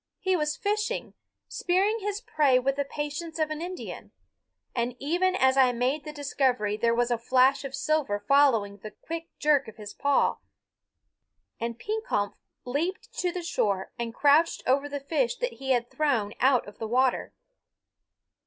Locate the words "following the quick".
8.27-9.27